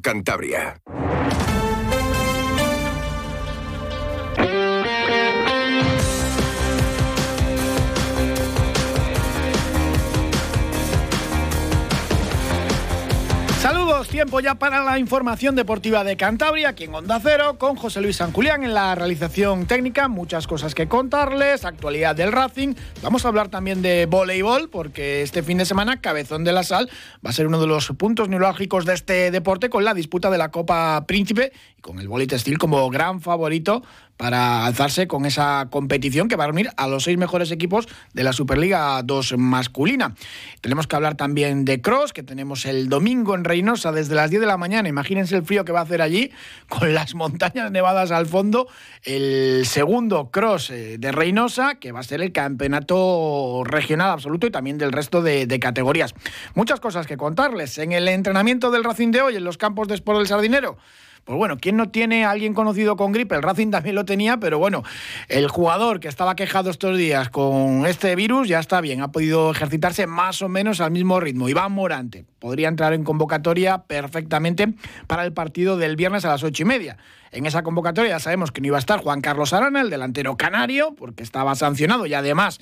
[0.00, 0.82] Cantabria.
[14.10, 18.16] Tiempo ya para la información deportiva de Cantabria, aquí en Onda Cero, con José Luis
[18.16, 23.28] San Julián en la realización técnica, muchas cosas que contarles, actualidad del Racing, vamos a
[23.28, 26.88] hablar también de voleibol, porque este fin de semana Cabezón de la Sal
[27.24, 30.38] va a ser uno de los puntos neurálgicos de este deporte con la disputa de
[30.38, 33.82] la Copa Príncipe y con el voleibol textil como gran favorito
[34.18, 38.24] para alzarse con esa competición que va a reunir a los seis mejores equipos de
[38.24, 40.14] la Superliga 2 masculina.
[40.60, 44.40] Tenemos que hablar también de cross, que tenemos el domingo en Reynosa desde las 10
[44.40, 44.88] de la mañana.
[44.88, 46.32] Imagínense el frío que va a hacer allí,
[46.68, 48.66] con las montañas nevadas al fondo.
[49.04, 54.50] El segundo cross eh, de Reynosa, que va a ser el campeonato regional absoluto y
[54.50, 56.14] también del resto de, de categorías.
[56.56, 57.78] Muchas cosas que contarles.
[57.78, 60.76] En el entrenamiento del Racing de hoy, en los campos de Sport del Sardinero,
[61.24, 63.34] pues bueno, ¿quién no tiene a alguien conocido con gripe?
[63.34, 64.82] El Racing también lo tenía, pero bueno,
[65.28, 69.50] el jugador que estaba quejado estos días con este virus ya está bien, ha podido
[69.50, 71.48] ejercitarse más o menos al mismo ritmo.
[71.48, 74.74] Iván Morante podría entrar en convocatoria perfectamente
[75.06, 76.96] para el partido del viernes a las ocho y media.
[77.30, 80.36] En esa convocatoria ya sabemos que no iba a estar Juan Carlos Arana, el delantero
[80.36, 82.58] canario, porque estaba sancionado y además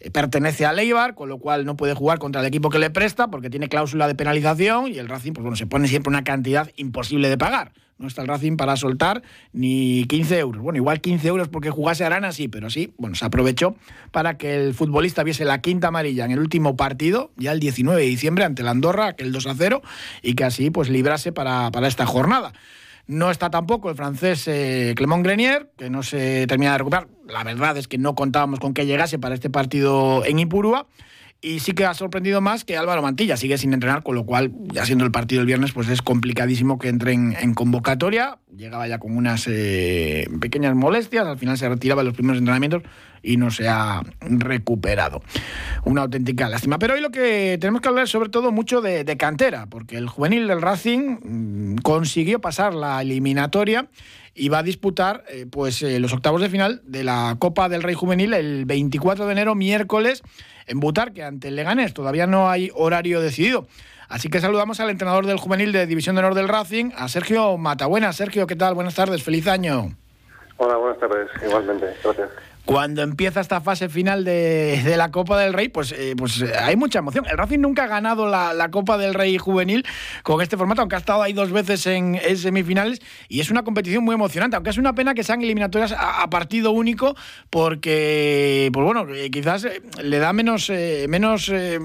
[0.00, 2.90] eh, pertenece a Leibar, con lo cual no puede jugar contra el equipo que le
[2.90, 6.24] presta porque tiene cláusula de penalización y el Racing, pues bueno, se pone siempre una
[6.24, 7.72] cantidad imposible de pagar.
[8.00, 10.62] No está el Racing para soltar ni 15 euros.
[10.62, 13.76] Bueno, igual 15 euros porque jugase Arana, sí, pero sí, bueno, se aprovechó
[14.10, 18.00] para que el futbolista viese la quinta amarilla en el último partido, ya el 19
[18.00, 19.82] de diciembre, ante la Andorra, aquel 2 a 0,
[20.22, 22.54] y que así pues librase para, para esta jornada.
[23.06, 27.08] No está tampoco el francés eh, Clement Grenier, que no se termina de recuperar.
[27.26, 30.86] La verdad es que no contábamos con que llegase para este partido en Ipurúa.
[31.42, 34.52] Y sí que ha sorprendido más que Álvaro Mantilla sigue sin entrenar, con lo cual,
[34.72, 38.38] ya siendo el partido el viernes, pues es complicadísimo que entre en, convocatoria.
[38.54, 42.82] Llegaba ya con unas eh, pequeñas molestias, al final se retiraba en los primeros entrenamientos
[43.22, 45.22] y no se ha recuperado.
[45.84, 46.78] Una auténtica lástima.
[46.78, 50.08] Pero hoy lo que tenemos que hablar sobre todo mucho de, de cantera, porque el
[50.08, 53.88] juvenil del Racing mmm, consiguió pasar la eliminatoria
[54.34, 57.82] y va a disputar eh, pues eh, los octavos de final de la Copa del
[57.82, 60.22] Rey Juvenil el 24 de enero, miércoles,
[60.70, 61.92] en Butarque, ante el Leganés.
[61.92, 63.66] Todavía no hay horario decidido.
[64.08, 67.56] Así que saludamos al entrenador del juvenil de División de Honor del Racing, a Sergio
[67.58, 68.12] Matabuena.
[68.12, 68.74] Sergio, ¿qué tal?
[68.74, 69.90] Buenas tardes, feliz año.
[70.56, 72.30] Hola, buenas tardes, igualmente, gracias
[72.64, 76.76] cuando empieza esta fase final de, de la Copa del Rey, pues, eh, pues hay
[76.76, 77.24] mucha emoción.
[77.30, 79.84] El Racing nunca ha ganado la, la, Copa del Rey juvenil
[80.22, 83.64] con este formato, aunque ha estado ahí dos veces en, en, semifinales, y es una
[83.64, 87.16] competición muy emocionante, aunque es una pena que sean eliminatorias a, partido único,
[87.48, 89.66] porque, pues bueno, quizás
[90.02, 91.78] le da menos, eh, menos eh,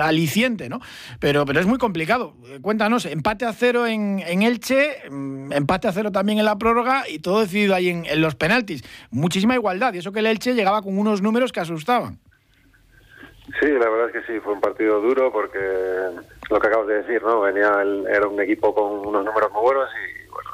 [0.00, 0.80] aliciente, ¿no?
[1.18, 2.34] Pero, pero es muy complicado.
[2.62, 5.02] Cuéntanos, empate a cero en, en Elche,
[5.50, 8.82] empate a cero también en la prórroga, y todo decidido ahí en, en los penaltis.
[9.10, 12.18] Muchísima igualdad, y eso que el Elche llegaba con unos números que asustaban.
[13.58, 15.58] Sí, la verdad es que sí, fue un partido duro porque
[16.48, 17.40] lo que acabas de decir, ¿no?
[17.40, 20.50] Venía el, era un equipo con unos números muy buenos y bueno,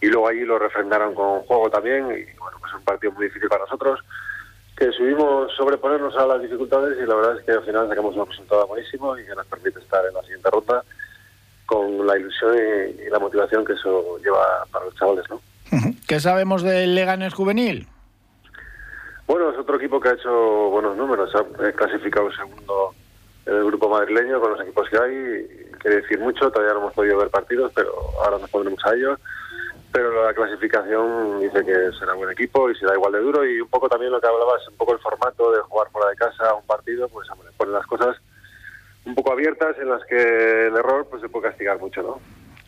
[0.00, 3.48] y luego allí lo refrendaron con juego también y bueno, pues un partido muy difícil
[3.48, 4.00] para nosotros
[4.76, 8.26] que subimos sobreponernos a las dificultades y la verdad es que al final sacamos un
[8.26, 10.84] resultado buenísimo y que nos permite estar en la siguiente ronda
[11.66, 15.40] con la ilusión y, y la motivación que eso lleva para los chavales, ¿no?
[16.06, 17.88] ¿Qué sabemos del Leganés juvenil?
[19.28, 20.30] Bueno, es otro equipo que ha hecho
[20.70, 21.30] buenos números.
[21.34, 22.94] Ha clasificado segundo
[23.44, 25.68] en el grupo madrileño con los equipos que hay.
[25.78, 27.92] Quiere decir mucho, todavía no hemos podido ver partidos, pero
[28.24, 29.20] ahora nos pondremos a ellos.
[29.92, 33.46] Pero la clasificación dice que será buen equipo y será igual de duro.
[33.46, 36.16] Y un poco también lo que hablabas, un poco el formato de jugar fuera de
[36.16, 38.16] casa un partido, pues hombre, ponen las cosas
[39.04, 42.20] un poco abiertas en las que el error pues se puede castigar mucho, ¿no?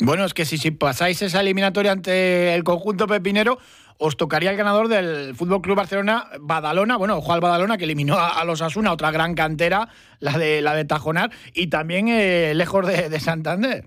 [0.02, 3.58] Bueno, es que si, si pasáis esa eliminatoria ante el conjunto pepinero,
[4.00, 8.16] os tocaría el ganador del Fútbol Club Barcelona, Badalona, bueno, ojo al Badalona que eliminó
[8.18, 9.88] a, los Asuna, otra gran cantera,
[10.20, 13.84] la de la de Tajonar, y también eh, lejos de, de, Santander.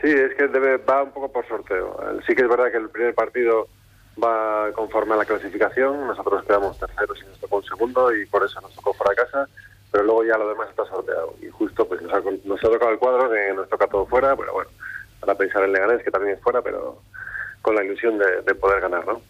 [0.00, 1.98] Sí, es que debe, va un poco por sorteo.
[2.26, 3.68] Sí que es verdad que el primer partido
[4.22, 8.42] va conforme a la clasificación, nosotros quedamos terceros y nos tocó un segundo y por
[8.42, 9.48] eso nos tocó fuera de casa,
[9.92, 11.34] pero luego ya lo demás está sorteado.
[11.42, 14.54] Y justo pues nos ha, nos tocado el cuadro que nos toca todo fuera, pero
[14.54, 14.70] bueno,
[15.20, 17.02] para pensar en Leganés que también es fuera, pero
[17.64, 19.22] con la ilusión de, de, poder ganar, ¿no?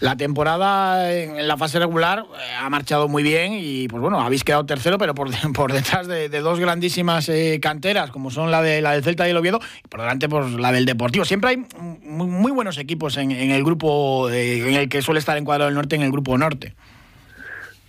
[0.00, 4.44] La temporada en la fase regular eh, ha marchado muy bien y, pues bueno, habéis
[4.44, 8.60] quedado tercero, pero por, por detrás de, de, dos grandísimas eh, canteras, como son la
[8.60, 11.24] de la del Celta y el Oviedo, y por delante, pues la del Deportivo.
[11.24, 11.56] Siempre hay
[12.02, 15.70] muy, muy buenos equipos en, en el grupo eh, en el que suele estar encuadrado
[15.70, 16.74] el norte, en el grupo norte.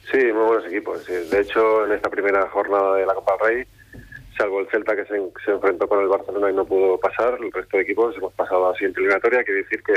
[0.09, 1.03] Sí, muy buenos equipos.
[1.03, 1.11] Sí.
[1.29, 3.65] De hecho, en esta primera jornada de la Copa del Rey
[4.41, 7.51] salvo el Celta que se, se, enfrentó con el Barcelona y no pudo pasar, el
[7.51, 9.93] resto de equipos hemos pasado a la siguiente eliminatoria, quiere decir que,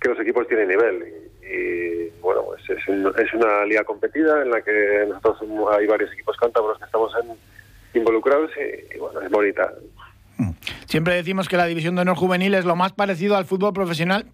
[0.00, 1.04] que los equipos tienen nivel.
[1.42, 5.38] Y, bueno, pues es, es, una liga competida en la que nosotros
[5.72, 7.12] hay varios equipos cántabros que estamos
[7.94, 8.50] involucrados
[8.94, 9.72] y, bueno, es bonita.
[10.36, 10.50] Mm.
[10.86, 14.26] Siempre decimos que la división de honor juvenil es lo más parecido al fútbol profesional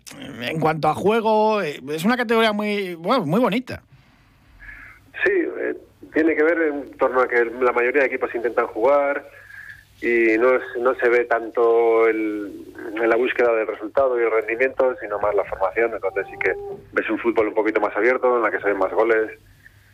[0.42, 1.62] en cuanto a juego.
[1.62, 3.82] Eh, es una categoría muy, bueno, muy bonita.
[5.24, 5.74] Sí, eh,
[6.14, 9.28] tiene que ver en torno a que la mayoría de equipos intentan jugar
[10.00, 12.52] y no, no se ve tanto el,
[12.94, 15.92] en la búsqueda del resultado y el rendimiento, sino más la formación.
[15.94, 16.54] Entonces sí que
[16.92, 19.30] ves un fútbol un poquito más abierto, en la que se ven más goles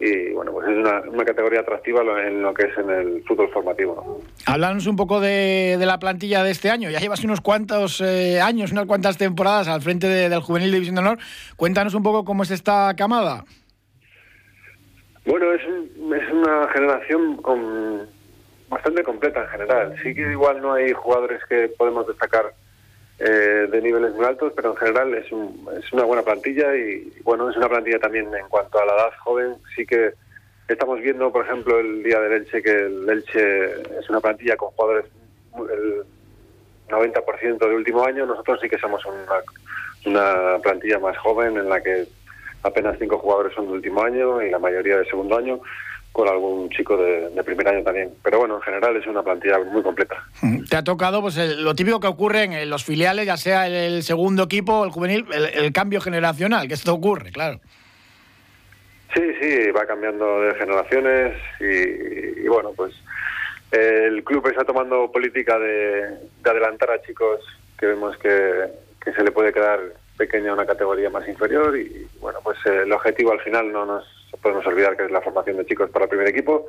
[0.00, 4.22] y bueno, pues es una, categoría atractiva en lo que es en el fútbol formativo.
[4.46, 6.88] Háblanos un poco de, de, la plantilla de este año.
[6.88, 11.02] Ya llevas unos cuantos eh, años, unas cuantas temporadas al frente del Juvenil División de
[11.02, 11.18] Honor.
[11.56, 13.44] Cuéntanos un poco cómo es esta camada.
[15.30, 18.08] Bueno, es, es una generación con
[18.68, 19.94] bastante completa en general.
[20.02, 22.52] Sí que igual no hay jugadores que podemos destacar
[23.20, 27.12] eh, de niveles muy altos, pero en general es, un, es una buena plantilla y
[27.22, 29.54] bueno, es una plantilla también en cuanto a la edad joven.
[29.76, 30.14] Sí que
[30.66, 34.70] estamos viendo, por ejemplo, el día del Elche, que el Elche es una plantilla con
[34.70, 35.04] jugadores
[35.54, 36.02] el
[36.88, 38.26] 90% del último año.
[38.26, 39.26] Nosotros sí que somos una,
[40.06, 42.08] una plantilla más joven en la que
[42.62, 45.60] apenas cinco jugadores son del último año y la mayoría de segundo año
[46.12, 48.10] con algún chico de, primer año también.
[48.22, 50.16] Pero bueno, en general es una plantilla muy completa.
[50.42, 54.02] Mm, te ha tocado pues lo típico que ocurre en los filiales, ya sea el,
[54.02, 57.60] segundo equipo, el juvenil, el, cambio generacional, que esto ocurre, claro.
[59.14, 62.94] Sí, sí, va cambiando de generaciones y, bueno, pues
[63.72, 67.40] el club está tomando política de, adelantar a chicos
[67.78, 68.66] que vemos que,
[69.04, 69.80] que se le puede quedar
[70.20, 74.04] pequeña una categoría más inferior y bueno, pues el objetivo al final no nos
[74.42, 76.66] podemos olvidar que es la formación de chicos para el primer equipo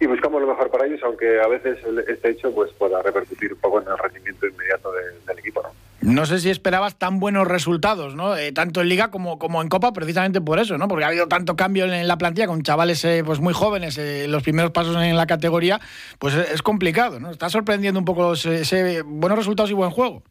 [0.00, 1.78] y buscamos lo mejor para ellos, aunque a veces
[2.08, 5.62] este hecho pues pueda repercutir un poco en el rendimiento inmediato del equipo.
[5.62, 5.68] ¿no?
[6.00, 8.36] No sé si esperabas tan buenos resultados, ¿no?
[8.36, 10.88] Eh, tanto en Liga como, como en Copa, precisamente por eso, ¿no?
[10.88, 14.26] Porque ha habido tanto cambio en, la plantilla con chavales eh, pues muy jóvenes, eh,
[14.28, 15.80] los primeros pasos en la categoría,
[16.18, 17.30] pues es, complicado, ¿no?
[17.30, 20.22] Está sorprendiendo un poco ese buenos resultados y buen juego.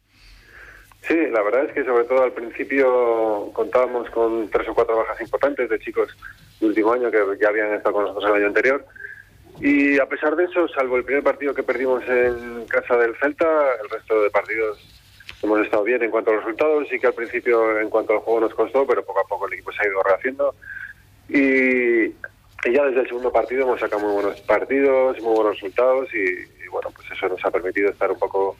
[1.06, 5.20] Sí, la verdad es que sobre todo al principio contábamos con tres o cuatro bajas
[5.20, 6.08] importantes de chicos
[6.60, 8.84] de último año que ya habían estado con nosotros el año anterior.
[9.60, 13.46] Y a pesar de eso, salvo el primer partido que perdimos en casa del Celta,
[13.82, 14.78] el resto de partidos
[15.42, 16.88] hemos estado bien en cuanto a los resultados.
[16.90, 19.54] Sí que al principio en cuanto al juego nos costó, pero poco a poco el
[19.54, 20.54] equipo se ha ido rehaciendo.
[21.28, 22.08] Y,
[22.72, 26.68] ya desde el segundo partido hemos sacado muy buenos partidos, muy buenos resultados y, y
[26.68, 28.56] bueno, pues eso nos ha permitido estar un poco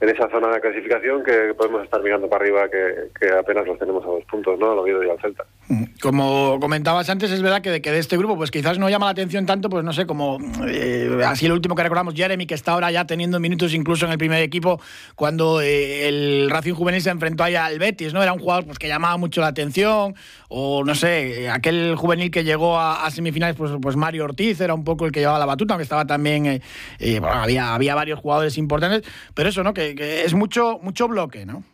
[0.00, 4.04] en esa zona de clasificación que podemos estar mirando para arriba, que, apenas los tenemos
[4.04, 4.72] a dos puntos, ¿no?
[4.72, 5.44] Al Oviedo y al Celta.
[6.00, 9.06] Como comentabas antes, es verdad que de, que de este grupo, pues quizás no llama
[9.06, 12.54] la atención tanto, pues no sé, como eh, así el último que recordamos, Jeremy, que
[12.54, 14.80] está ahora ya teniendo minutos incluso en el primer equipo,
[15.16, 18.22] cuando eh, el Racing Juvenil se enfrentó ahí al Betis, ¿no?
[18.22, 20.14] Era un jugador pues, que llamaba mucho la atención,
[20.48, 24.84] o no sé, aquel juvenil que llegó a, semifinales, pues, pues Mario Ortiz era un
[24.84, 26.62] poco el que llevaba la batuta, aunque estaba también,
[27.00, 29.02] eh, había, había varios jugadores importantes,
[29.34, 29.74] pero eso, ¿no?
[29.74, 31.64] Que es mucho, mucho bloque, ¿no?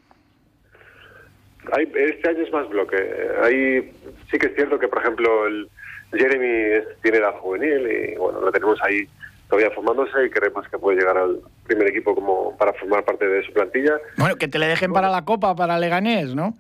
[1.71, 2.97] Hay, este año es más bloque.
[3.43, 3.93] Hay,
[4.31, 5.69] sí que es cierto que, por ejemplo, el
[6.13, 9.09] Jeremy tiene edad juvenil y bueno, lo tenemos ahí
[9.49, 13.45] todavía formándose y creemos que puede llegar al primer equipo como para formar parte de
[13.45, 13.99] su plantilla.
[14.17, 16.57] Bueno, que te le dejen para la Copa, para Leganés, ¿no?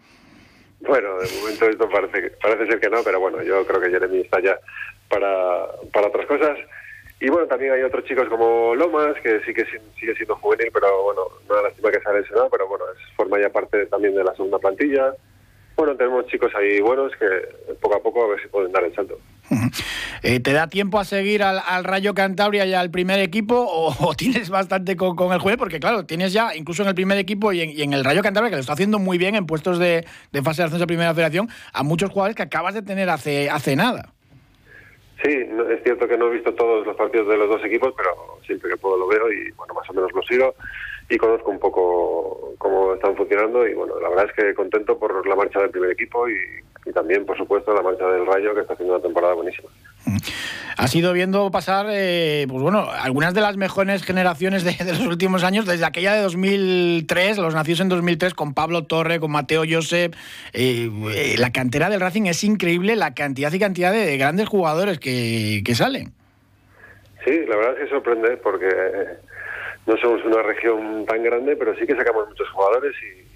[0.80, 4.20] Bueno, de momento esto parece, parece ser que no, pero bueno, yo creo que Jeremy
[4.20, 4.58] está ya
[5.08, 6.58] para, para otras cosas.
[7.22, 11.04] Y bueno, también hay otros chicos como Lomas, que sí que sigue siendo juvenil, pero
[11.04, 14.24] bueno, no da lástima que sea lesionado, pero bueno, es, forma ya parte también de
[14.24, 15.14] la segunda plantilla.
[15.76, 18.92] Bueno, tenemos chicos ahí buenos que poco a poco a ver si pueden dar el
[18.94, 19.18] salto.
[20.24, 24.50] Eh, ¿Te da tiempo a seguir al, Rayo Cantabria y al primer equipo o, tienes
[24.50, 25.56] bastante con, el juez?
[25.56, 28.54] Porque claro, tienes ya incluso en el primer equipo y en, el Rayo Cantabria, que
[28.54, 31.48] lo está haciendo muy bien en puestos de, de fase de ascenso a Primera Federación,
[31.72, 34.12] a muchos jugadores que acabas de tener hace, hace nada.
[35.22, 38.10] Sí, es cierto que no he visto todos los partidos de los dos equipos, pero
[38.44, 40.54] siempre que puedo lo veo y bueno, más o menos lo sigo
[41.08, 45.26] y conozco un poco cómo están funcionando y bueno, la verdad es que contento por
[45.26, 46.36] la marcha del primer equipo y,
[46.92, 49.68] también, por supuesto, la marcha del Rayo que está haciendo una temporada buenísima.
[50.76, 55.44] Has ido viendo pasar, eh, pues bueno, algunas de las mejores generaciones de, los últimos
[55.44, 60.14] años, desde aquella de 2003, los nacidos en 2003, con Pablo Torre, con Mateo Josep.
[60.52, 64.98] Eh, eh, la cantera del Racing es increíble, la cantidad y cantidad de, grandes jugadores
[64.98, 66.12] que, que salen.
[67.24, 68.68] Sí, la verdad es que sorprende porque
[69.86, 73.32] no somos una región tan grande, pero sí que sacamos muchos jugadores y,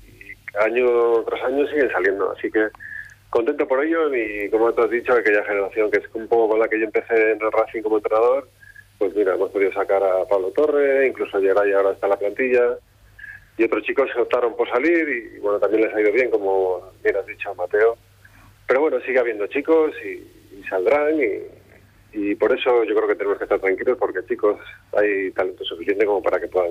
[0.59, 2.33] año tras año siguen saliendo.
[2.33, 2.69] Así que
[3.31, 6.61] contento por ello y como tú has dicho, aquella generación que es un poco con
[6.61, 8.49] la que yo empecé en el Racing como entrenador,
[8.99, 12.79] pues mira, hemos podido sacar a Pablo Torre, incluso Geray ahora está en la plantilla,
[13.59, 17.17] y otros chicos optaron por salir y, bueno, también les ha ido bien, como bien
[17.17, 17.97] has dicho, Mateo.
[18.67, 21.56] Pero bueno, sigue habiendo chicos y, y saldrán y,
[22.17, 24.59] y por eso yo creo que tenemos que estar tranquilos porque chicos
[24.97, 26.71] hay talento suficiente como para que puedan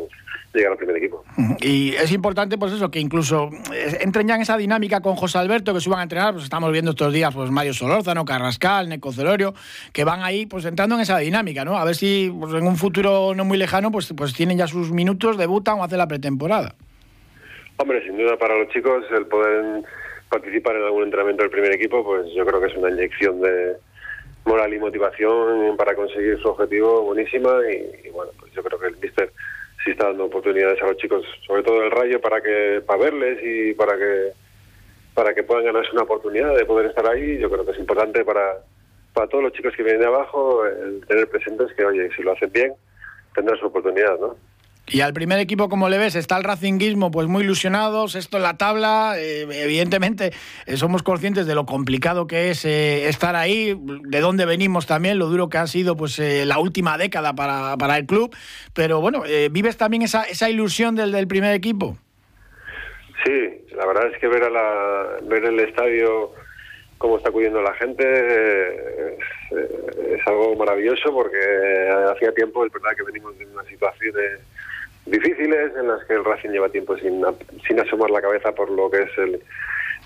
[0.52, 1.24] llegar al primer equipo.
[1.62, 5.38] Y es importante pues eso, que incluso eh, entren ya en esa dinámica con José
[5.38, 9.12] Alberto, que suban a entrenar, pues estamos viendo estos días pues Mario Solórzano, Carrascal, Neco
[9.12, 9.54] Celorio,
[9.94, 11.78] que van ahí pues entrando en esa dinámica, ¿no?
[11.78, 14.92] A ver si pues, en un futuro no muy lejano pues, pues tienen ya sus
[14.92, 16.74] minutos, debutan o hacen la pretemporada.
[17.78, 19.84] Hombre, sin duda para los chicos el poder
[20.28, 23.76] participar en algún entrenamiento del primer equipo, pues yo creo que es una inyección de
[24.46, 28.98] moral y motivación para conseguir su objetivo buenísima y, bueno, pues yo creo que el
[28.98, 29.32] míster
[29.84, 33.40] sí está dando oportunidades a los chicos, sobre todo el Rayo, para que para verles
[33.44, 34.32] y para que
[35.14, 37.38] para que puedan ganarse una oportunidad de poder estar ahí.
[37.40, 38.58] Yo creo que es importante para,
[39.14, 42.34] para todos los chicos que vienen de abajo el tener presentes que, oye, si lo
[42.34, 42.74] hacen bien,
[43.34, 44.36] tendrán su oportunidad, ¿no?
[44.88, 48.44] Y al primer equipo, como le ves, está el Racinguismo pues muy ilusionados, esto en
[48.44, 50.32] la tabla, eh, evidentemente
[50.68, 55.18] eh, somos conscientes de lo complicado que es eh, estar ahí, de dónde venimos también,
[55.18, 58.36] lo duro que ha sido pues la última década para, para el club,
[58.74, 61.98] pero bueno, ¿vives también esa, esa ilusión del, del primer equipo?
[63.24, 66.32] Sí, la verdad es que ver, a la, ver el estadio
[67.00, 71.38] cómo está acudiendo la gente es, algo maravilloso porque
[72.12, 74.40] hacía tiempo, es verdad que venimos en una situación de
[75.06, 77.24] difíciles en las que el Racing lleva tiempo sin,
[77.68, 79.42] sin asomar la cabeza por lo que es el,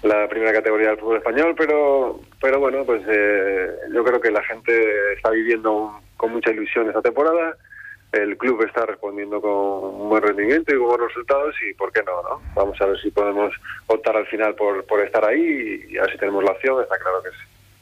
[0.03, 4.43] la primera categoría del fútbol español, pero pero bueno, pues eh, yo creo que la
[4.43, 7.55] gente está viviendo con mucha ilusión esta temporada.
[8.11, 12.01] El club está respondiendo con un buen rendimiento y con buenos resultados y por qué
[12.03, 12.41] no, ¿no?
[12.55, 13.53] Vamos a ver si podemos
[13.85, 16.81] optar al final por, por estar ahí y a ver si tenemos la opción.
[16.81, 17.29] Está claro que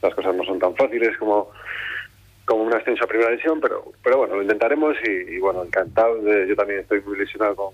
[0.02, 1.50] las cosas no son tan fáciles como
[2.48, 6.16] como un ascenso a primera división, pero, pero bueno, lo intentaremos y, bueno, encantado.
[6.22, 7.74] De, yo también estoy muy ilusionado con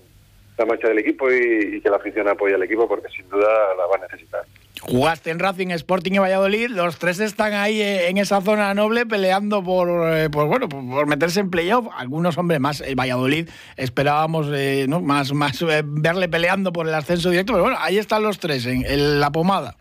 [0.58, 3.86] la marcha del equipo y, que la afición apoye al equipo porque sin duda la
[3.86, 4.42] va a necesitar.
[4.80, 9.06] Jugaste en Racing, Sporting y Valladolid, los tres están ahí eh, en esa zona noble
[9.06, 11.86] peleando por, eh, por bueno, por meterse en playoff.
[11.96, 15.00] Algunos, hombre, más el Valladolid esperábamos eh, ¿no?
[15.00, 19.20] más, más verle peleando por el ascenso directo, pero bueno, ahí están los tres en,
[19.20, 19.76] la pomada.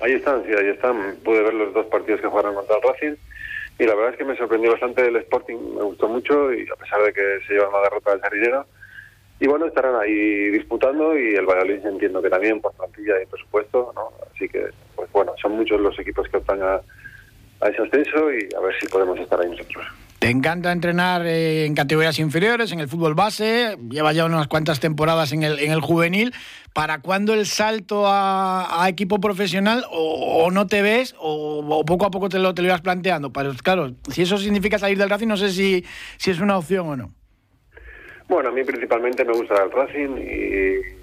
[0.00, 1.16] Ahí están, sí, ahí están.
[1.22, 3.16] Pude ver los dos partidos que jugaron contra el Racing
[3.78, 6.76] y la verdad es que me sorprendió bastante el Sporting, me gustó mucho y a
[6.76, 8.66] pesar de que se lleva una derrota del Cerillero.
[9.38, 13.92] Y bueno, estarán ahí disputando y el Valladolid entiendo que también por plantilla y presupuesto,
[13.94, 14.10] ¿no?
[14.34, 16.80] Así que, pues bueno, son muchos los equipos que optan a,
[17.60, 19.84] a ese ascenso y a ver si podemos estar ahí nosotros.
[20.18, 25.32] Te encanta entrenar en categorías inferiores, en el fútbol base, lleva ya unas cuantas temporadas
[25.32, 26.32] en el, en el juvenil.
[26.72, 32.28] ¿Para cuándo el salto a, equipo profesional o, no te ves o, poco a poco
[32.28, 33.30] te lo, te lo ibas planteando?
[33.30, 35.84] Pero claro, si eso significa salir del Racing, no sé si,
[36.16, 37.10] si es una opción o no.
[38.28, 40.96] Bueno, a mí principalmente me gusta el Racing y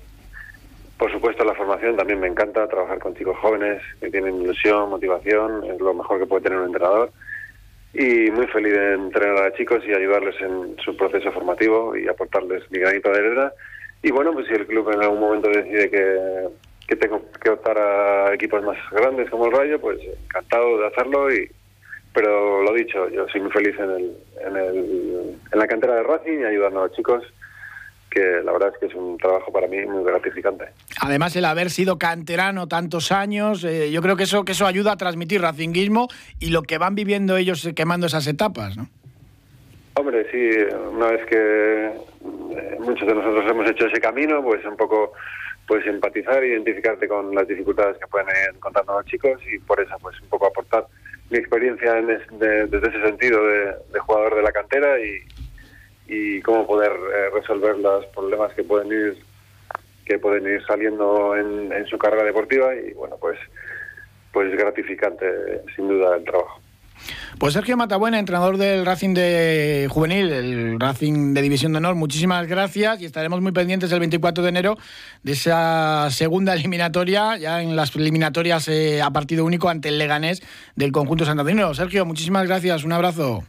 [0.98, 5.64] por supuesto la formación también me encanta, trabajar con chicos jóvenes que tienen ilusión, motivación,
[5.66, 7.12] es lo mejor que puede tener un entrenador
[7.94, 12.70] y muy feliz de entrenar a chicos y ayudarles en su proceso formativo y aportarles
[12.72, 13.54] mi granito de arena.
[14.02, 16.48] Y bueno, pues si el club en algún momento decide que,
[16.88, 21.32] que tengo que optar a equipos más grandes como el Rayo, pues encantado de hacerlo.
[21.32, 21.50] y
[22.14, 26.04] Pero lo dicho, yo soy muy feliz en, el, en, el, en la cantera de
[26.04, 27.24] Racing y ayudando a los chicos
[28.14, 30.66] que la verdad es que es un trabajo para mí muy gratificante.
[31.02, 34.94] Además, el haber sido canterano tantos años, eh, yo creo que eso, que eso ayuda
[34.94, 36.08] a transmitir racinguismo
[36.40, 38.88] y lo que van viviendo ellos eh, quemando esas etapas, ¿no?
[39.96, 44.78] Hombre, sí, una vez que eh, muchos de nosotros hemos hecho ese camino, pues un
[44.78, 45.14] poco
[45.68, 49.96] pues empatizar, identificarte con las dificultades que pueden ir encontrando los chicos y por eso
[50.02, 50.86] pues un poco aportar
[51.30, 55.22] mi experiencia desde ese sentido de jugador de la cantera y,
[56.08, 59.18] y cómo poder eh, resolver los problemas que pueden ir
[60.06, 63.40] que pueden ir saliendo en, en, su carrera deportiva y bueno pues
[64.34, 65.26] pues gratificante
[65.76, 66.60] sin duda el trabajo
[67.40, 72.48] pues Sergio Matabuena, entrenador del Racing de Juvenil, el Racing de División de Honor, muchísimas
[72.48, 74.78] gracias y estaremos muy pendientes el 24 de enero
[75.24, 80.42] de esa segunda eliminatoria, ya en las eliminatorias eh, a partido único ante el Leganés
[80.76, 81.74] del conjunto santandino.
[81.74, 83.44] Sergio, muchísimas gracias, un abrazo.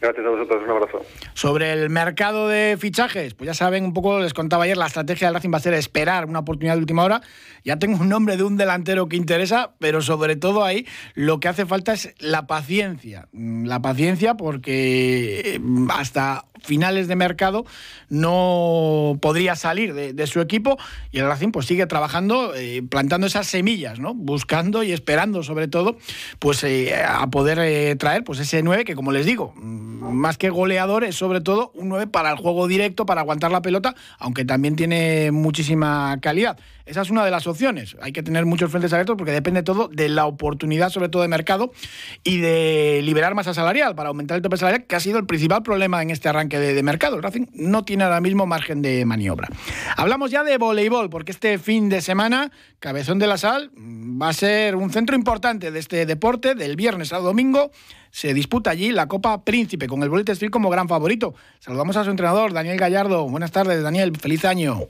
[0.00, 1.02] Gracias a vosotros, un abrazo.
[1.34, 5.26] Sobre el mercado de fichajes, pues ya saben, un poco les contaba ayer, la estrategia
[5.26, 7.20] del Racing va a ser esperar una oportunidad de última hora.
[7.64, 11.48] Ya tengo un nombre de un delantero que interesa, pero sobre todo ahí lo que
[11.48, 13.28] hace falta es la paciencia.
[13.32, 17.64] La paciencia porque eh, hasta finales de mercado
[18.08, 20.78] no podría salir de, su equipo
[21.10, 24.14] y el Racing pues sigue trabajando, eh, plantando esas semillas, ¿no?
[24.14, 25.96] buscando y esperando sobre todo
[26.38, 30.38] pues eh, a poder eh, traer pues ese 9 que como les digo, mm, más
[30.38, 33.94] que goleador es sobre todo un 9 para el juego directo, para aguantar la pelota,
[34.18, 36.58] aunque también tiene muchísima calidad.
[36.90, 37.96] Esa es una de las opciones.
[38.02, 41.28] Hay que tener muchos frentes abiertos porque depende todo de la oportunidad, sobre todo de
[41.28, 41.70] mercado,
[42.24, 45.62] y de liberar masa salarial para aumentar el tope salarial, que ha sido el principal
[45.62, 47.20] problema en este arranque de, mercado.
[47.20, 49.48] Racing no tiene ahora mismo margen de maniobra.
[49.96, 54.32] Hablamos ya de voleibol, porque este fin de semana, Cabezón de la Sal va a
[54.32, 57.70] ser un centro importante de este deporte, del viernes al domingo.
[58.10, 61.36] Se disputa allí la Copa Príncipe con el Voleibol como gran favorito.
[61.60, 63.28] Saludamos a su entrenador, Daniel Gallardo.
[63.28, 64.16] Buenas tardes, Daniel.
[64.16, 64.88] Feliz año.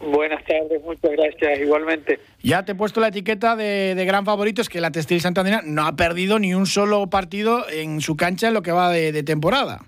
[0.00, 2.20] Buenas tardes, muchas gracias, igualmente.
[2.42, 5.86] Ya te he puesto la etiqueta de, gran favorito, es que la Textil Santander no
[5.86, 9.80] ha perdido ni un solo partido en su cancha en lo que va de temporada.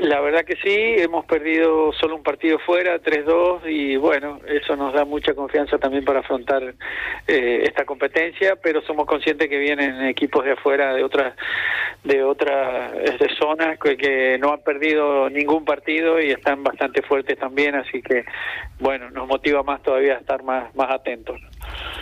[0.00, 4.92] La verdad que sí, hemos perdido solo un partido fuera, 3-2, y bueno, eso nos
[4.92, 6.74] da mucha confianza también para afrontar
[7.26, 11.34] eh, esta competencia, pero somos conscientes que vienen equipos de afuera, de otras
[12.04, 12.92] de otras
[13.38, 18.24] zonas, que, no han perdido ningún partido y están bastante fuertes también, así que
[18.78, 21.40] bueno, nos motiva más todavía a estar más, más atentos.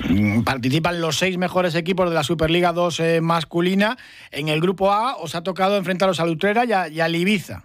[0.08, 3.96] Mm, participan los seis mejores equipos de la Superliga 2 eh, masculina.
[4.30, 7.64] En el grupo A os ha tocado enfrentaros a Lutrera y a, y a Ibiza.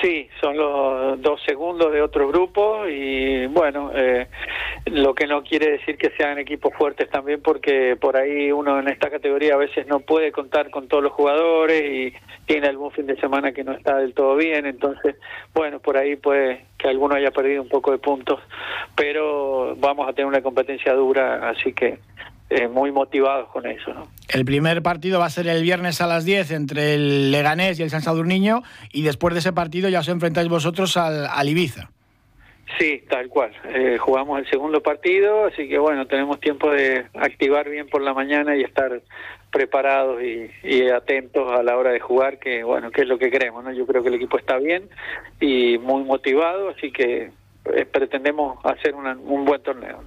[0.00, 4.28] Sí, son los dos segundos de otro grupo y bueno, eh,
[4.86, 8.88] lo que no quiere decir que sean equipos fuertes también porque por ahí uno en
[8.88, 12.12] esta categoría a veces no puede contar con todos los jugadores y
[12.46, 15.16] tiene algún fin de semana que no está del todo bien, entonces
[15.52, 18.40] bueno, por ahí puede que alguno haya perdido un poco de puntos,
[18.94, 21.98] pero vamos a tener una competencia dura, así que
[22.50, 23.92] eh, muy motivados con eso.
[23.92, 24.08] ¿no?
[24.28, 27.82] El primer partido va a ser el viernes a las 10 entre el Leganés y
[27.82, 28.62] el San Sadurniño
[28.92, 31.90] y después de ese partido ya os enfrentáis vosotros al, al Ibiza.
[32.76, 33.52] Sí, tal cual.
[33.64, 38.12] Eh, jugamos el segundo partido, así que bueno, tenemos tiempo de activar bien por la
[38.12, 39.00] mañana y estar
[39.50, 43.64] preparados y, atentos a la hora de jugar, que bueno, que es lo que queremos,
[43.64, 43.72] ¿no?
[43.72, 44.88] Yo creo que el equipo está bien
[45.40, 47.30] y muy motivado, así que
[47.74, 50.02] eh, pretendemos hacer un buen torneo.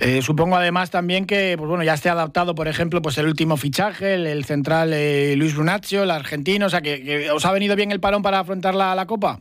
[0.00, 3.56] Eh, supongo además también que pues bueno, ya esté adaptado, por ejemplo, pues el último
[3.56, 7.92] fichaje, el, central eh, Luis Brunaccio, el argentino, o sea, que, os ha venido bien
[7.92, 9.40] el parón para afrontar la, la Copa.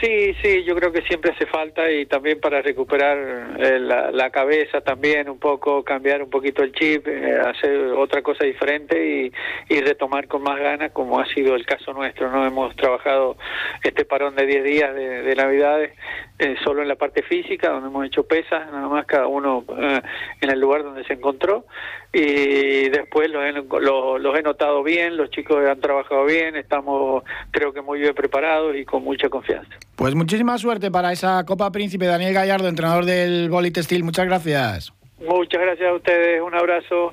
[0.00, 4.80] Sí, sí, yo creo que siempre hace falta y también para recuperar eh, la, cabeza
[4.80, 9.32] también un poco, cambiar un poquito el chip, hacer otra cosa diferente
[9.68, 12.46] y, retomar con más ganas como ha sido el caso nuestro, ¿no?
[12.46, 13.36] Hemos trabajado
[13.82, 15.92] este parón de 10 días de, de Navidades
[16.42, 20.00] eh, solo en la parte física, donde hemos hecho pesas, nada más cada uno eh,
[20.40, 21.66] en el lugar donde se encontró.
[22.12, 27.72] Y después los he, los he notado bien, los chicos han trabajado bien, estamos creo
[27.72, 29.78] que muy bien preparados y con mucha confianza.
[29.96, 32.06] Pues muchísima suerte para esa Copa Príncipe.
[32.06, 34.92] Daniel Gallardo, entrenador del Boli Textil, muchas gracias.
[35.20, 37.12] Muchas gracias a ustedes, un abrazo.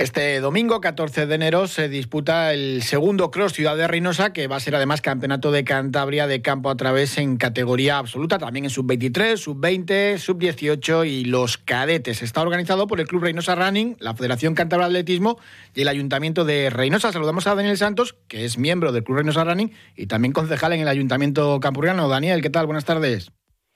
[0.00, 4.56] Este domingo, 14 de enero, se disputa el segundo Cross Ciudad de Reynosa, que va
[4.56, 8.70] a ser además campeonato de Cantabria de campo a través en categoría absoluta, también en
[8.70, 12.22] sub-23, sub-20, sub-18 y los cadetes.
[12.22, 15.38] Está organizado por el Club Reynosa Running, la Federación Cantabria de Atletismo
[15.74, 17.12] y el Ayuntamiento de Reynosa.
[17.12, 20.80] Saludamos a Daniel Santos, que es miembro del Club Reynosa Running y también concejal en
[20.80, 22.08] el Ayuntamiento Campurriano.
[22.08, 22.64] Daniel, ¿qué tal?
[22.64, 23.32] Buenas tardes.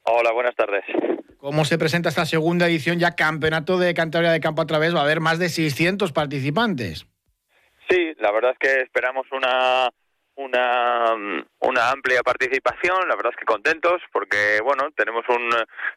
[0.06, 0.84] Hola, buenas tardes
[1.44, 5.00] cómo se presenta esta segunda edición, ya campeonato de Cantabria de Campo a través, va
[5.00, 7.06] a haber más de 600 participantes.
[7.90, 9.90] Sí, la verdad es que esperamos una
[10.36, 11.14] una,
[11.60, 15.50] una amplia participación, la verdad es que contentos porque bueno, tenemos un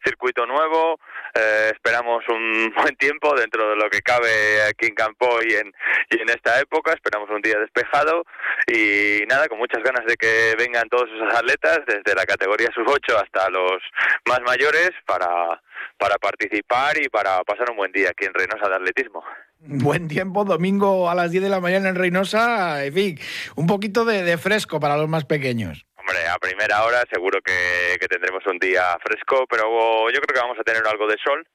[0.04, 1.00] circuito nuevo,
[1.38, 5.74] eh, esperamos un buen tiempo dentro de lo que cabe aquí en Campo y en,
[6.10, 8.24] y en esta época, esperamos un día despejado
[8.68, 13.24] y nada, con muchas ganas de que vengan todos esos atletas desde la categoría sub-8
[13.24, 13.82] hasta los
[14.26, 15.62] más mayores para,
[15.98, 19.24] para participar y para pasar un buen día aquí en Reynosa de Atletismo.
[19.60, 23.20] Buen tiempo, domingo a las 10 de la mañana en Reynosa, en fin,
[23.56, 25.87] un poquito de, fresco para los más pequeños.
[26.08, 30.58] Hombre, a primera hora seguro que, tendremos un día fresco, pero yo creo que vamos
[30.58, 31.46] a tener algo de sol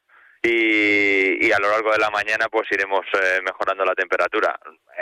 [0.43, 4.55] y, a lo largo de la mañana pues iremos eh, mejorando la temperatura.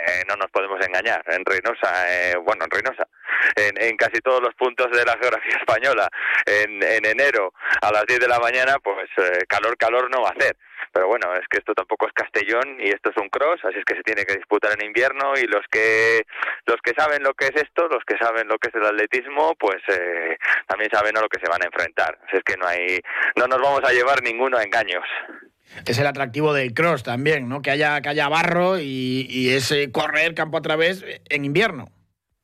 [0.07, 3.09] Eh, no nos podemos engañar, en Reynosa, eh, bueno, en Reynosa,
[3.57, 6.09] en, casi todos los puntos de la geografía española,
[6.47, 9.09] en, en enero a las 10 de la mañana, pues
[9.49, 10.57] calor, calor no va a hacer.
[10.93, 13.85] Pero bueno, es que esto tampoco es Castellón y esto es un cross, así es
[13.85, 16.27] que se tiene que disputar en invierno y los que
[16.67, 19.55] los que saben lo que es esto, los que saben lo que es el atletismo,
[19.59, 22.19] pues eh, también saben a lo que se van a enfrentar.
[22.27, 23.01] Así es que no hay
[23.37, 25.05] no nos vamos a llevar ninguno a engaños.
[25.87, 27.63] Es el atractivo del cross también, ¿no?
[27.63, 31.93] Que haya que haya barro y, y ese correr campo a través en invierno.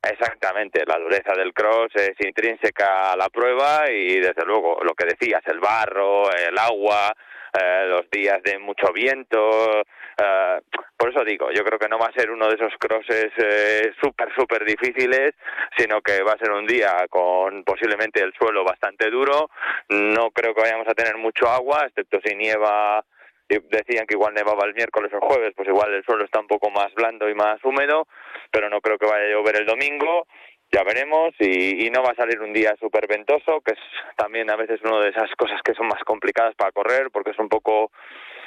[0.09, 5.05] Exactamente, la dureza del cross es intrínseca a la prueba y desde luego lo que
[5.05, 7.13] decías, el barro, el agua,
[7.53, 9.81] eh, los días de mucho viento.
[9.81, 10.61] Eh,
[10.95, 13.91] por eso digo, yo creo que no va a ser uno de esos crosses eh,
[14.01, 15.33] súper, súper difíciles,
[15.77, 19.49] sino que va a ser un día con posiblemente el suelo bastante duro.
[19.89, 23.03] No creo que vayamos a tener mucho agua, excepto si nieva
[23.47, 26.47] decían que igual nevaba el miércoles o el jueves, pues igual el suelo está un
[26.47, 28.07] poco más blando y más húmedo,
[28.51, 30.27] pero no creo que vaya a llover el domingo
[30.71, 33.79] ya veremos y, no va a salir un día súper ventoso, que es
[34.15, 37.39] también a veces una de esas cosas que son más complicadas para correr porque es
[37.39, 37.91] un poco,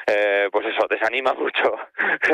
[0.07, 1.75] eh, pues eso, desanima mucho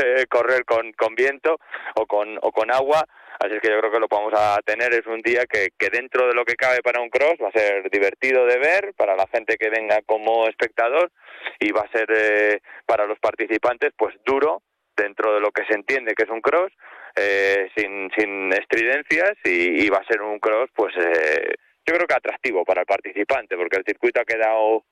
[0.04, 1.58] eh, correr con, con viento
[1.94, 3.04] o con, o con agua.
[3.38, 5.90] Así es que yo creo que lo vamos a tener es un día que, que
[5.90, 9.14] dentro de lo que cabe para un cross va a ser divertido de ver para
[9.14, 11.12] la gente que venga como espectador
[11.60, 14.62] y va a ser eh, para los participantes pues duro
[14.96, 16.72] dentro de lo que se entiende que es un cross
[17.16, 21.54] eh, sin, sin estridencias y, va a ser un cross, pues eh,
[21.86, 24.84] yo creo que atractivo para el participante, porque el circuito ha quedado,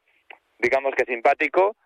[0.58, 1.76] digamos que simpático,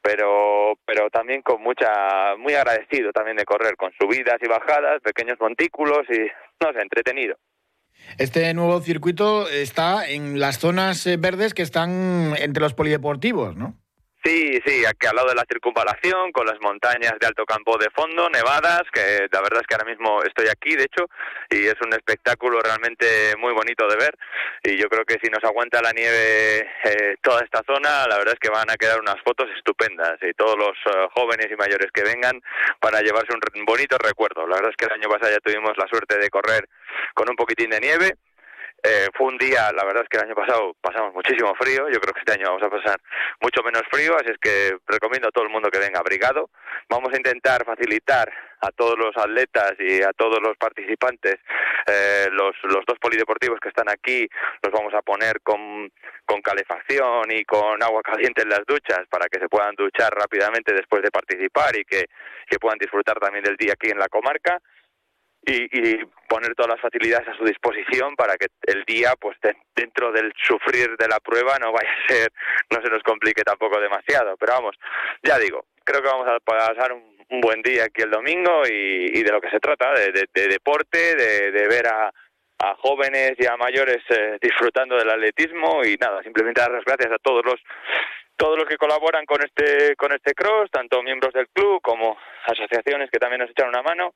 [0.00, 5.38] pero pero también con mucha muy agradecido también de correr con subidas y bajadas pequeños
[5.38, 6.20] montículos y
[6.64, 7.36] no sé entretenido.
[8.18, 13.81] Este nuevo circuito está en las zonas eh, verdes que están entre los polideportivos no
[14.24, 17.90] Sí, sí, aquí al lado de la circunvalación, con las montañas de alto campo de
[17.90, 21.06] fondo, nevadas, que la verdad es que ahora mismo estoy aquí, de hecho,
[21.50, 24.16] y es un espectáculo realmente muy bonito de ver.
[24.62, 28.34] Y yo creo que si nos aguanta la nieve eh, toda esta zona, la verdad
[28.34, 31.90] es que van a quedar unas fotos estupendas y todos los eh, jóvenes y mayores
[31.92, 32.40] que vengan
[32.78, 34.46] para llevarse un bonito recuerdo.
[34.46, 36.68] La verdad es que el año pasado ya tuvimos la suerte de correr
[37.14, 38.14] con un poquitín de nieve
[38.84, 42.00] eh, fue un día, la verdad es que el año pasado pasamos muchísimo frío, yo
[42.00, 43.00] creo que este año vamos a pasar
[43.40, 46.50] mucho menos frío, así es que recomiendo a todo el mundo que venga abrigado.
[46.88, 48.28] Vamos a intentar facilitar
[48.60, 51.36] a todos los atletas y a todos los participantes
[51.86, 54.28] eh, los, los dos polideportivos que están aquí,
[54.62, 55.90] los vamos a poner con,
[56.26, 60.72] con calefacción y con agua caliente en las duchas para que se puedan duchar rápidamente
[60.72, 62.06] después de participar y que,
[62.48, 64.58] que puedan disfrutar también del día aquí en la comarca
[65.44, 69.36] y, poner todas las facilidades a su disposición para que el día, pues
[69.76, 72.32] dentro del sufrir de la prueba, no vaya a ser,
[72.70, 74.36] no se nos complique tampoco demasiado.
[74.38, 74.76] Pero vamos,
[75.22, 79.32] ya digo, creo que vamos a pasar un, buen día aquí el domingo y, de
[79.32, 82.12] lo que se trata, de, deporte, de, ver a,
[82.58, 87.10] a jóvenes y a mayores eh, disfrutando del atletismo y nada, simplemente dar las gracias
[87.10, 87.60] a todos los
[88.36, 93.10] todos los que colaboran con este con este cross, tanto miembros del club como asociaciones
[93.10, 94.14] que también nos echan una mano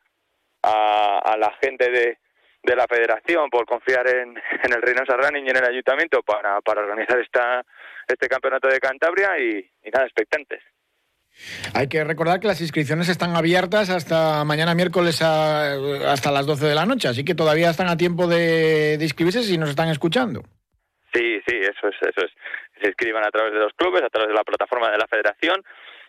[0.67, 2.19] a, la gente de,
[2.63, 4.31] de la federación por confiar en,
[4.63, 7.65] en el Reynosa Running y en el ayuntamiento para, para organizar esta,
[8.07, 10.63] este campeonato de Cantabria y, nada, expectantes.
[11.75, 16.75] Hay que recordar que las inscripciones están abiertas hasta mañana miércoles hasta las 12 de
[16.75, 20.41] la noche, así que todavía están a tiempo de, de, inscribirse si nos están escuchando.
[21.13, 22.33] Sí, sí, eso es, eso es.
[22.81, 25.63] Se inscriban a través de los clubes, a través de la plataforma de la federación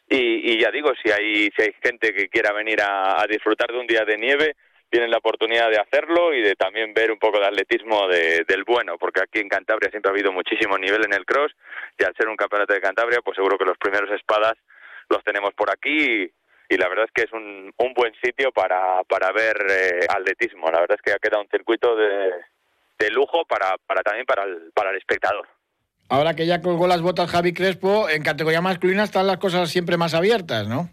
[0.10, 3.88] y, ya digo, si hay, si hay gente que quiera venir a, disfrutar de un
[3.88, 4.56] día de nieve,
[4.90, 8.98] tienen la oportunidad de hacerlo y de también ver un poco de atletismo del bueno,
[8.98, 11.52] porque aquí en Cantabria siempre ha habido muchísimo nivel en el cross
[12.00, 14.54] y al ser un campeonato de Cantabria, pues seguro que los primeros espadas
[15.10, 16.32] los tenemos por aquí
[16.70, 20.70] y, la verdad es que es un, un buen sitio para, para ver eh, atletismo.
[20.70, 22.32] La verdad es que ha quedado un circuito de,
[23.00, 25.48] de lujo para, para también para el, para el espectador.
[26.10, 29.98] Ahora que ya colgó las botas Javi Crespo, en categoría masculina están las cosas siempre
[29.98, 30.90] más abiertas, ¿no?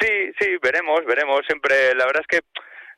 [0.00, 1.40] Sí, sí, veremos, veremos.
[1.46, 2.44] Siempre, la verdad es que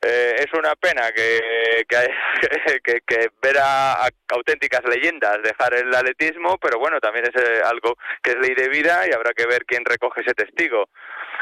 [0.03, 1.40] eh, es una pena que,
[1.87, 8.31] que, ver a, auténticas leyendas dejar el atletismo, pero bueno, también es eh, algo que
[8.31, 10.88] es ley de vida y habrá que ver quién recoge ese testigo.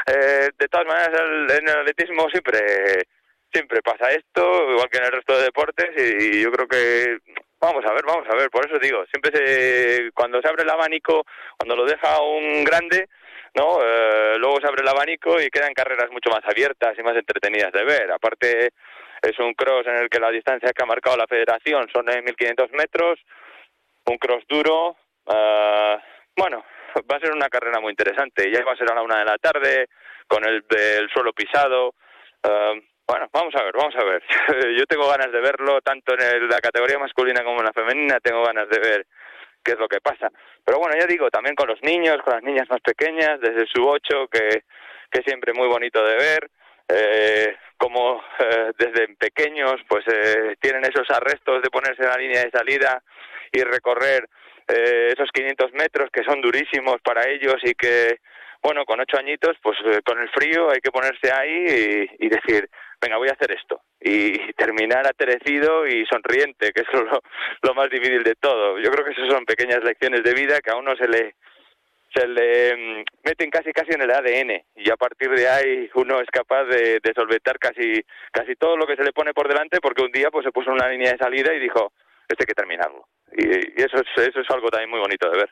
[0.07, 1.21] Eh, de todas maneras,
[1.57, 3.05] en el atletismo siempre
[3.51, 7.19] siempre pasa esto, igual que en el resto de deportes, y yo creo que
[7.65, 10.69] Vamos a ver, vamos a ver, por eso digo, siempre se, cuando se abre el
[10.69, 11.25] abanico,
[11.57, 13.09] cuando lo deja un grande,
[13.55, 13.79] ¿no?
[13.81, 17.73] Eh, luego se abre el abanico y quedan carreras mucho más abiertas y más entretenidas
[17.73, 18.11] de ver.
[18.11, 18.69] Aparte,
[19.19, 22.69] es un cross en el que la distancia que ha marcado la federación son 1.500
[22.73, 23.19] metros,
[24.05, 25.97] un cross duro, uh,
[26.37, 26.63] bueno,
[27.11, 28.51] va a ser una carrera muy interesante.
[28.51, 29.87] Ya va a ser a la una de la tarde,
[30.27, 30.63] con el,
[31.11, 31.95] suelo pisado.
[32.43, 34.23] Eh, bueno, vamos a ver, vamos a ver.
[34.77, 38.43] Yo tengo ganas de verlo, tanto en la categoría masculina como en la femenina, tengo
[38.43, 39.07] ganas de ver
[39.63, 40.29] qué es lo que pasa.
[40.63, 43.87] Pero bueno, ya digo, también con los niños, con las niñas más pequeñas, desde su
[43.87, 44.63] ocho, que,
[45.11, 46.49] que siempre muy bonito de ver.
[46.87, 52.43] Eh, como eh, desde pequeños pues eh, tienen esos arrestos de ponerse en la línea
[52.43, 53.01] de salida
[53.51, 54.29] y recorrer
[54.67, 58.19] eh, esos 500 metros que son durísimos para ellos y que
[58.61, 62.69] bueno con ocho añitos pues eh, con el frío hay que ponerse ahí y, decir
[63.05, 63.81] venga voy a hacer esto.
[63.99, 68.79] Y terminar aterecido y sonriente que es lo, más difícil de todo.
[68.79, 71.35] Yo creo que esas son pequeñas lecciones de vida que a uno se le
[72.13, 76.21] se le mm, meten casi casi en el ADN y a partir de ahí uno
[76.21, 80.03] es capaz de, solventar casi casi todo lo que se le pone por delante porque
[80.03, 81.91] un día pues se puso una línea de salida y dijo
[82.29, 85.49] este hay que terminarlo y, eso es eso es algo también muy bonito de ver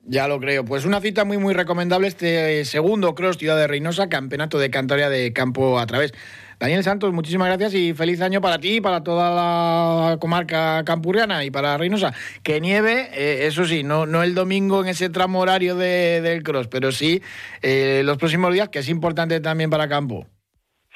[0.00, 0.64] ya lo creo.
[0.64, 5.08] Pues una cita muy, muy recomendable este segundo Cross Ciudad de Reynosa, campeonato de Cantoria
[5.08, 6.12] de Campo a través.
[6.58, 11.50] Daniel Santos, muchísimas gracias y feliz año para ti, para toda la comarca campurriana y
[11.52, 12.12] para Reynosa.
[12.42, 16.66] Que nieve, eh, eso sí, no, no el domingo en ese tramo horario del cross,
[16.66, 17.22] pero sí
[17.62, 20.26] eh, los próximos días, que es importante también para campo.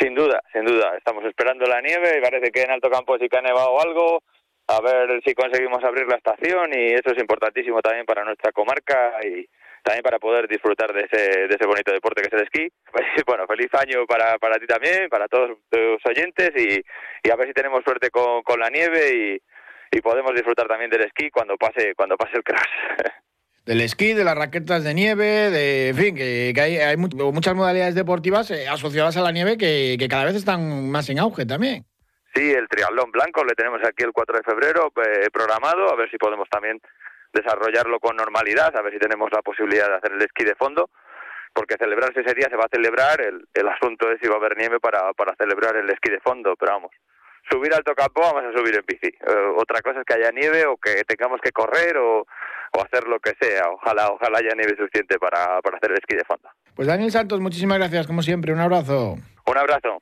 [0.01, 0.97] Sin duda, sin duda.
[0.97, 4.23] Estamos esperando la nieve y parece que en Alto Campo sí que ha nevado algo.
[4.73, 9.21] A ver si conseguimos abrir la estación y eso es importantísimo también para nuestra comarca
[9.23, 9.47] y
[9.83, 12.69] también para poder disfrutar de ese, de ese bonito deporte que es el esquí.
[13.27, 17.53] Bueno, feliz año para, para ti también, para todos tus oyentes y, a ver si
[17.53, 21.95] tenemos suerte con, con la nieve y, y podemos disfrutar también del esquí cuando pase,
[21.95, 22.71] cuando pase el crash.
[23.67, 27.95] del esquí, de las raquetas de nieve, de, en fin, que, hay, hay, muchas modalidades
[27.95, 31.85] deportivas eh, asociadas a la nieve que, que, cada vez están más en auge también.
[32.35, 36.11] Sí, el triatlón blanco le tenemos aquí el 4 de febrero eh, programado, a ver
[36.11, 36.81] si podemos también
[37.33, 40.91] desarrollarlo con normalidad, a ver si tenemos la posibilidad de hacer el esquí de fondo,
[41.53, 44.39] porque celebrarse ese día se va a celebrar, el, el asunto es si va a
[44.39, 46.93] haber nieve para, para celebrar el esquí de fondo, pero vamos,
[47.51, 49.09] subir al tocampo vamos a subir en bici.
[49.09, 53.07] Eh, otra cosa es que haya nieve o que tengamos que correr o, o hacer
[53.09, 53.69] lo que sea.
[53.71, 56.49] Ojalá, ojalá haya nieve suficiente para, para hacer el esquí de fondo.
[56.75, 58.53] Pues Daniel Santos, muchísimas gracias, como siempre.
[58.53, 59.17] Un abrazo.
[59.47, 60.01] Un abrazo.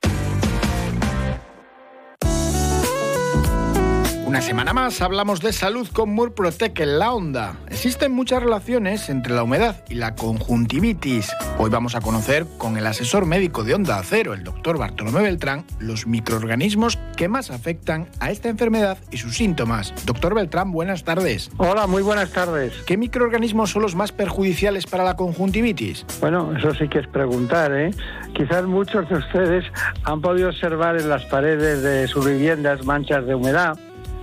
[4.31, 7.57] Una semana más hablamos de salud con Murprotec en la onda.
[7.66, 11.33] Existen muchas relaciones entre la humedad y la conjuntivitis.
[11.59, 15.64] Hoy vamos a conocer con el asesor médico de Onda Cero, el doctor Bartolomé Beltrán,
[15.81, 19.93] los microorganismos que más afectan a esta enfermedad y sus síntomas.
[20.07, 21.51] Doctor Beltrán, buenas tardes.
[21.57, 22.73] Hola, muy buenas tardes.
[22.87, 26.07] ¿Qué microorganismos son los más perjudiciales para la conjuntivitis?
[26.21, 27.90] Bueno, eso sí que es preguntar, ¿eh?
[28.37, 29.64] Quizás muchos de ustedes
[30.05, 33.77] han podido observar en las paredes de sus viviendas manchas de humedad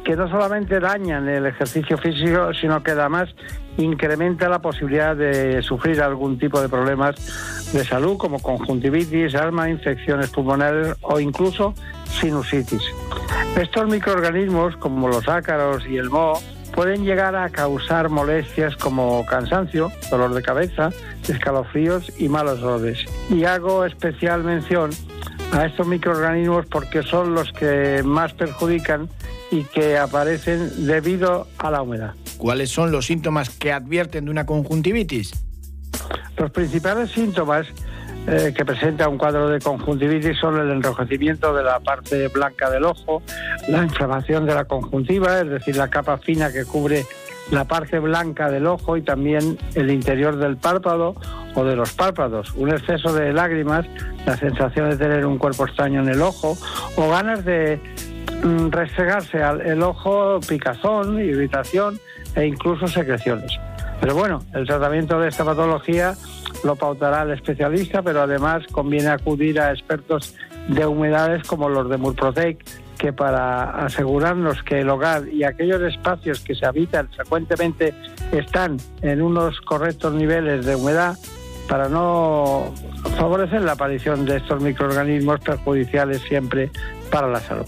[0.08, 3.28] que no solamente dañan el ejercicio físico, sino que además
[3.78, 7.18] incrementa la posibilidad de sufrir algún tipo de problemas
[7.74, 11.74] de salud como conjuntivitis, asma, infecciones pulmonares o incluso
[12.06, 12.84] sinusitis.
[13.58, 16.40] Estos microorganismos, como los ácaros y el moho,
[16.74, 20.90] pueden llegar a causar molestias como cansancio, dolor de cabeza,
[21.28, 23.04] escalofríos y malos olores.
[23.30, 24.92] Y hago especial mención
[25.52, 29.10] a estos microorganismos porque son los que más perjudican
[29.52, 32.14] y que aparecen debido a la humedad.
[32.38, 35.34] ¿Cuáles son los síntomas que advierten de una conjuntivitis?
[36.38, 37.68] Los principales síntomas
[38.28, 42.84] eh, que presenta un cuadro de conjuntivitis son el enrojecimiento de la parte blanca del
[42.84, 43.22] ojo,
[43.70, 47.06] la inflamación de la conjuntiva, es decir, la capa fina que cubre
[47.52, 51.16] la parte blanca del ojo y también el interior del párpado
[51.56, 53.86] o de los párpados, un exceso de lágrimas,
[54.26, 56.58] la sensación de tener un cuerpo extraño en el ojo
[56.98, 57.80] o ganas de
[58.72, 62.00] restregarse al el ojo picazón, irritación
[62.36, 63.52] e incluso secreciones.
[64.00, 66.14] Pero bueno, el tratamiento de esta patología
[66.64, 70.36] lo pautará el especialista, pero además conviene acudir a expertos
[70.68, 72.64] de humedades como los de Murprotec,
[72.98, 77.94] que para asegurarnos que el hogar y aquellos espacios que se habitan frecuentemente
[78.32, 81.16] están en unos correctos niveles de humedad,
[81.68, 82.74] para no
[83.18, 86.72] favorecer la aparición de estos microorganismos perjudiciales siempre
[87.12, 87.68] para la salud.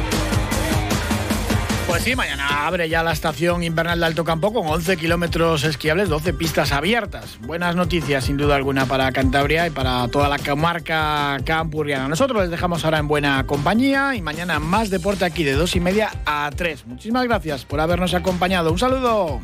[1.91, 6.07] Pues sí, mañana abre ya la estación invernal de Alto Campo con 11 kilómetros esquiables,
[6.07, 7.37] 12 pistas abiertas.
[7.41, 12.07] Buenas noticias, sin duda alguna, para Cantabria y para toda la comarca campurriana.
[12.07, 15.81] Nosotros les dejamos ahora en buena compañía y mañana más deporte aquí de dos y
[15.81, 16.87] media a 3.
[16.87, 18.71] Muchísimas gracias por habernos acompañado.
[18.71, 19.41] Un saludo.